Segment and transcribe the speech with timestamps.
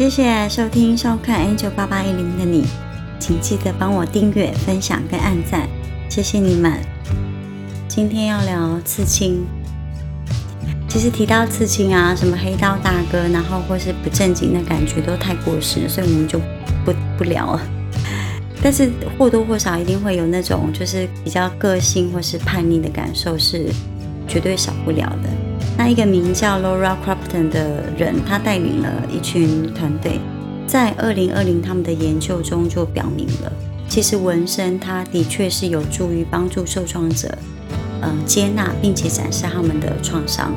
[0.00, 2.64] 谢谢收听收看 A 九八八一零的你，
[3.18, 5.68] 请记得帮我订阅、分享跟按赞，
[6.08, 6.72] 谢谢你们。
[7.86, 9.44] 今天要聊刺青，
[10.88, 16.40] 其实提到刺青啊，什么黑道大哥，然后或是不正经的感觉都太过时，所以我们就
[16.82, 17.60] 不不聊了。
[18.62, 23.66] 但是或多或少一定会有那种就是比较个性或是叛逆的感受，是
[24.26, 25.28] 绝对少不了的。
[25.80, 30.20] 那一个名叫 Laura Crafton 的人，他带领了一群团队，
[30.66, 33.50] 在二零二零他们的研究中就表明了，
[33.88, 37.34] 其实纹身它的确是有助于帮助受创者。
[38.02, 40.52] 嗯，接纳并且展示他们的创伤，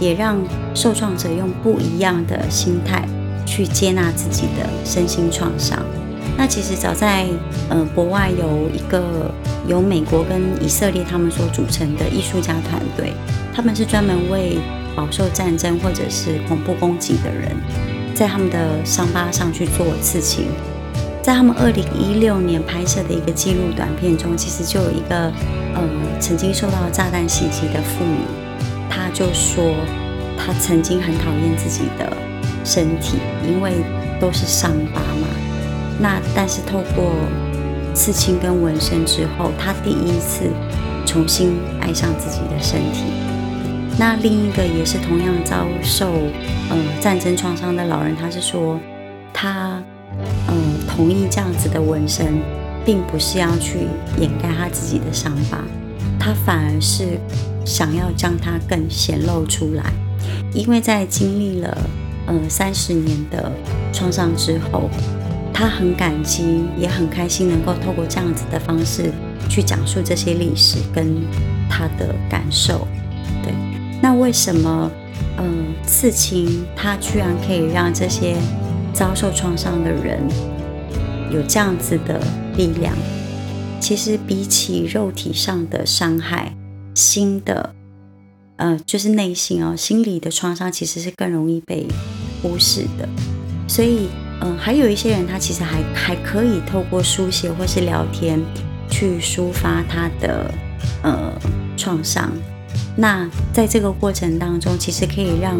[0.00, 0.36] 也让
[0.74, 3.08] 受创者用不一样的心态
[3.46, 5.78] 去接纳自己的身心创伤。
[6.36, 7.28] 那其实早在
[7.68, 9.32] 呃国外有一个
[9.66, 13.12] 由美国跟以色列他们所组成的艺术家团队，
[13.54, 14.58] 他们是专门为
[14.94, 17.56] 饱受战争或者是恐怖攻击的人，
[18.14, 20.46] 在他们的伤疤上去做刺青。
[21.22, 25.32] 在他们二零一六年拍摄的一个纪录短片中，其实就有一个，
[25.74, 25.82] 呃，
[26.20, 28.20] 曾经受到炸弹袭击的妇女，
[28.90, 29.74] 她就说，
[30.36, 32.14] 她曾经很讨厌自己的
[32.62, 33.16] 身体，
[33.48, 33.72] 因为
[34.20, 35.26] 都是伤疤嘛。
[35.98, 37.14] 那但是透过
[37.94, 40.50] 刺青跟纹身之后，他第一次
[41.06, 43.04] 重新爱上自己的身体。
[43.98, 46.10] 那另一个也是同样遭受，
[46.70, 48.78] 呃，战争创伤的老人，他是说，
[49.32, 49.82] 他。
[50.48, 52.40] 嗯，同意这样子的纹身，
[52.84, 53.88] 并不是要去
[54.20, 55.58] 掩盖他自己的伤疤，
[56.20, 57.18] 他反而是
[57.66, 59.82] 想要将它更显露出来。
[60.52, 61.76] 因为在经历了
[62.28, 63.50] 呃三十年的
[63.92, 64.88] 创伤之后，
[65.54, 69.10] 他很感激，也很开心，能够透过这样子的方式
[69.48, 71.16] 去讲述这些历史跟
[71.70, 72.86] 他的感受。
[73.42, 73.54] 对，
[74.02, 74.90] 那为什么
[75.38, 78.36] 嗯刺青它居然可以让这些？
[78.96, 80.20] 遭受创伤的人
[81.28, 82.24] 有这样子的
[82.56, 82.94] 力量，
[83.80, 86.54] 其实比起肉体上的伤害，
[86.94, 87.74] 心的，
[88.54, 91.88] 呃，就是内心哦，心理的创伤其实是更容易被
[92.40, 93.08] 忽视的。
[93.66, 94.06] 所以，
[94.44, 98.38] 嗯，还有一些人他其实还还可以透过书写或是聊天
[98.88, 100.48] 去抒发他的
[101.02, 101.32] 呃
[101.76, 102.30] 创伤。
[102.96, 105.58] 那在这个过程当中，其实可以让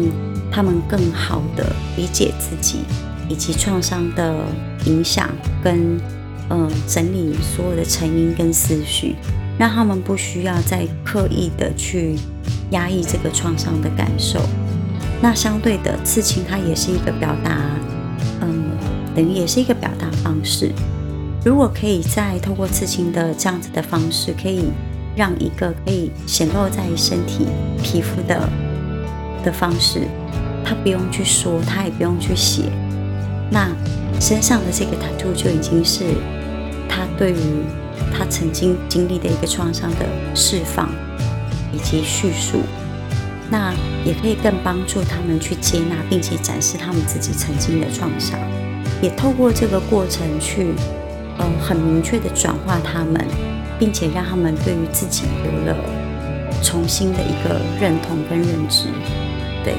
[0.49, 2.79] 他们更好的理解自己。
[3.27, 4.35] 以及创伤的
[4.85, 5.27] 影响，
[5.63, 5.99] 跟
[6.51, 9.15] 嗯整理所有的成因跟思绪，
[9.57, 12.15] 让他们不需要再刻意的去
[12.69, 14.39] 压抑这个创伤的感受。
[15.23, 17.59] 那相对的，刺青它也是一个表达，
[19.15, 20.71] 等于也是一个表达方式。
[21.43, 24.65] 如果可以再透过刺青的这样子的方式，可以
[25.15, 27.47] 让一个可以显露在身体
[27.81, 28.49] 皮肤的
[29.43, 30.01] 的方式，
[30.65, 32.63] 他不用去说，他也不用去写。
[33.51, 33.69] 那
[34.19, 36.03] 身上的这个 tattoo 就已经是
[36.89, 37.35] 他对于
[38.11, 40.89] 他曾经经历的一个创伤的释放
[41.71, 42.61] 以及叙述，
[43.51, 43.71] 那
[44.03, 48.39] 也可以更帮助他们去接纳并且展示他们自己曾经的创伤，
[49.01, 50.73] 也透过这个过程去
[51.37, 53.25] 呃很明确的转化他们，
[53.77, 55.77] 并且让他们对于自己有了
[56.61, 58.87] 重新的一个认同跟认知。
[59.63, 59.73] 对，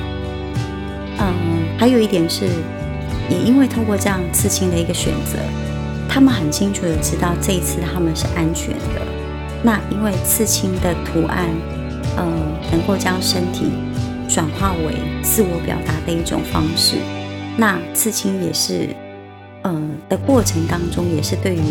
[1.18, 2.48] 嗯，还有一点是。
[3.28, 5.36] 也因为透过这样刺青的一个选择，
[6.08, 9.02] 他们很清楚的知道这一次他们是安全的。
[9.64, 11.48] 那因为刺青的图案，
[12.16, 12.24] 呃，
[12.70, 13.72] 能够将身体
[14.28, 14.94] 转化为
[15.24, 16.98] 自我表达的一种方式。
[17.56, 18.94] 那刺青也是，
[19.66, 21.62] 呃的过程当中，也是对于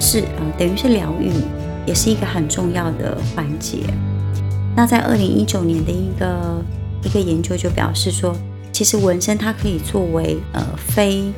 [0.00, 1.30] 是呃等于是疗愈，
[1.86, 3.78] 也是一个很重要的环节。
[4.74, 6.62] 那在二零一九年的一个
[7.04, 8.34] 一个研究就表示说。
[8.74, 11.32] 其实纹身它可以作为呃非，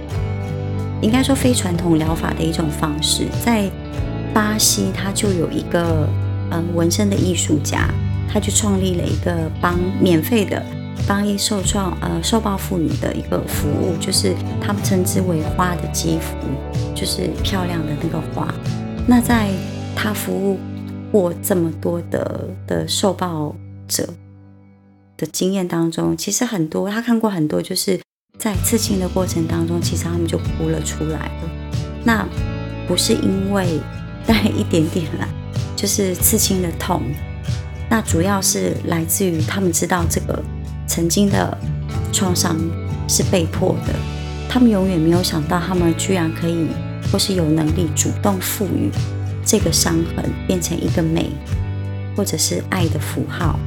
[1.03, 3.27] 应该说非传统疗法的一种方式。
[3.45, 3.71] 在
[4.33, 6.09] 巴西，它就有一个
[6.51, 7.91] 呃纹身的艺术家，
[8.27, 10.65] 他就创立了一个帮免费的
[11.07, 16.37] 帮一受创呃受暴妇女的一个服务，就是他们称之为花的肌肤，
[16.95, 18.55] 就是漂亮的那个花。
[19.07, 19.51] 那在
[19.95, 20.59] 他服务
[21.11, 23.55] 过这么多的的受暴
[23.89, 24.09] 者。
[25.19, 27.99] 的经验当中，其实很多他看过很多，就是
[28.39, 31.51] 在刺青的过程当中，其实他们就哭了出来了。
[32.05, 32.29] 那
[32.87, 33.81] 不是因为
[34.27, 35.27] 带一点点啦，
[35.75, 37.01] 就是刺青的痛，
[37.89, 40.45] 那主要是来自于他们知道这个
[40.97, 41.55] 曾经的
[42.11, 42.57] 创伤
[43.07, 43.93] 是被迫的，
[44.49, 46.69] 他们永远没有想到，他们居然可以
[47.13, 48.91] 或是有能力主动赋予
[49.45, 51.31] 这个伤痕变成一个美
[52.17, 53.61] 或者是爱的符号。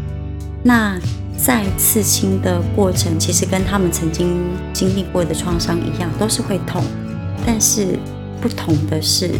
[0.63, 0.99] 那。
[1.41, 4.41] 在刺青的过程，其实跟他们曾经
[4.73, 6.83] 经历过的创伤一样，都是会痛。
[7.45, 7.97] 但是
[8.41, 9.31] 不同的是，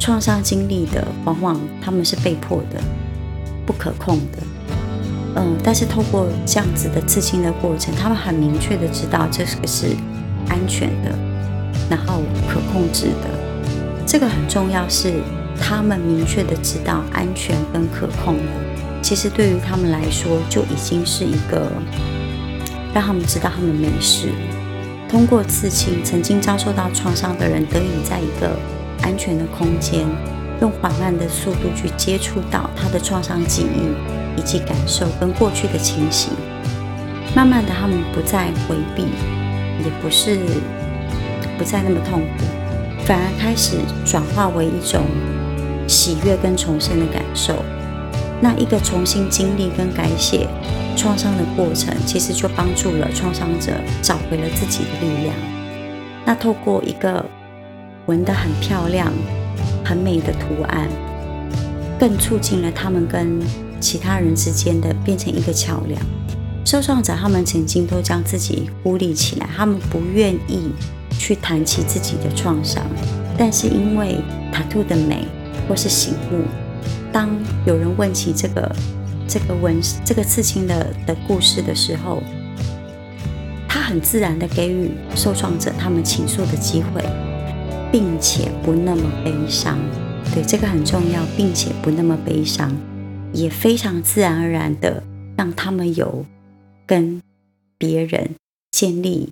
[0.00, 2.80] 创伤经历的往往他们是被迫的、
[3.66, 4.38] 不可控的。
[5.36, 9.88] 嗯，但是透过这样子的刺青的过程，他们很明确的知道这个是
[10.48, 11.10] 安全的，
[11.90, 13.30] 然后可控制的。
[14.06, 15.14] 这个很重要，是
[15.60, 18.52] 他们明确的知道安全跟可控的。
[19.02, 21.70] 其实对于他们来说，就已经是一个
[22.94, 24.28] 让他们知道他们没事。
[25.08, 28.56] 通过刺青，曾经遭受到创伤的人得以在一个
[29.02, 30.06] 安全的空间，
[30.64, 36.32] 用缓慢的速度去接触到他的创伤记忆以及感受跟过去的情形。
[37.36, 39.02] 慢慢的，他们不再回避，
[39.84, 40.38] 也不是
[41.58, 42.44] 不再那么痛苦，
[43.04, 43.76] 反而开始
[44.06, 45.02] 转化为一种
[45.86, 47.62] 喜悦跟重生的感受。
[48.40, 50.48] 那一个重新经历跟改写
[50.96, 55.34] 创伤的过程，其实就帮助了创伤者找回了自己的力量。
[56.24, 57.22] 那透过一个
[58.06, 59.12] 纹得很漂亮、
[59.84, 60.88] 很美的图案，
[61.98, 63.40] 更促进了他们跟
[63.80, 66.00] 其他人之间的变成一个桥梁。
[66.64, 70.72] 受创者他们曾经都将自己孤立起来，他们不愿意
[71.10, 72.82] 去谈起自己的创伤，
[73.36, 74.16] 但是因为
[74.50, 75.26] 塔兔的美
[75.68, 76.42] 或是醒悟。
[77.12, 77.28] 当
[77.66, 78.76] 有人问起这个
[79.28, 82.22] 这个纹这个刺青的的故事的时候，
[83.68, 87.04] 他很自然的给予受创者他们倾诉的机会，
[87.94, 89.78] 并且不那么悲伤。
[90.34, 92.76] 对，这个很重要，并且不那么悲伤，
[93.32, 95.00] 也非常自然而然的
[95.36, 96.26] 让他们有
[96.84, 97.22] 跟
[97.78, 98.30] 别人
[98.72, 99.30] 建立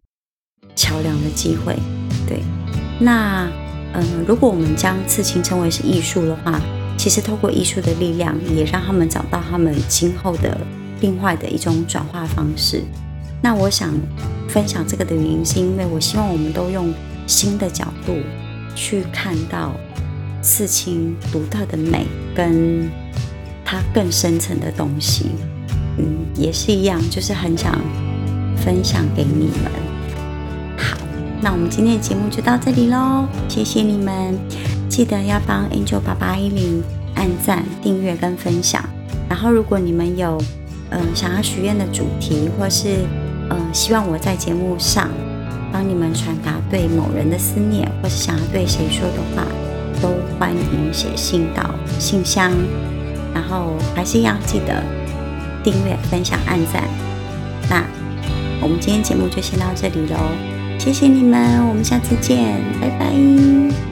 [0.76, 1.74] 桥梁的机会。
[2.28, 2.40] 对，
[3.00, 3.50] 那
[3.94, 6.60] 嗯，如果我们将刺青称为是艺术的话。
[6.96, 10.56] 其实，透过艺术的力量，也让他们找到他们今后的
[11.00, 12.84] 另外的一种转化方式。
[13.42, 13.92] 那我想
[14.48, 16.94] 分享这个的原因，是因为我希望我们都用
[17.26, 18.14] 新的角度
[18.74, 19.72] 去看到
[20.42, 22.90] 刺青独特的美，跟
[23.64, 25.30] 它更深层的东西。
[25.98, 26.04] 嗯，
[26.34, 27.78] 也是一样，就是很想
[28.56, 29.70] 分享给你们。
[30.78, 30.96] 好，
[31.40, 34.38] 那我们今天的节目就到这里喽，谢谢你们。
[34.88, 36.82] 记得要帮 Angel 八八一零
[37.14, 38.82] 按赞、订阅跟分享。
[39.28, 40.42] 然后，如果你们有
[40.90, 43.06] 嗯想要许愿的主题，或是
[43.48, 45.08] 嗯希望我在节目上
[45.72, 49.46] 帮你们传达对某人的思念，或是想要对谁说的话，
[50.02, 52.52] 都欢迎写信到信箱。
[53.34, 54.84] 然后还是要，记得
[55.64, 56.84] 订阅、分享、按赞。
[57.70, 57.82] 那
[58.60, 60.18] 我们今天节目就先到这里喽，
[60.78, 63.91] 谢谢你们，我们下次见，拜拜。